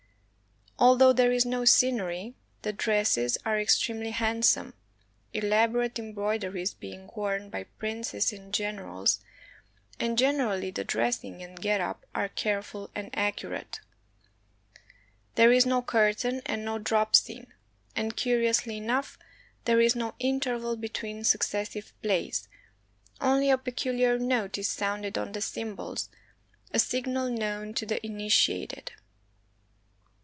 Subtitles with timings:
[0.79, 4.73] Although there is no scenery, the dresses are extremely handsome,
[5.31, 9.19] elaborate embroideries being worn by princes and generals,
[9.99, 13.79] and generally the dressing and get up are careful and accurate.
[15.35, 17.53] There is no curtain and no drop scene.
[17.95, 19.19] And, curiously enough,
[19.65, 22.47] there is no interval be tween successive plays,
[23.19, 26.09] only a peculiar note is sounded on the cymbals,
[26.73, 28.93] a signal known to the initiated.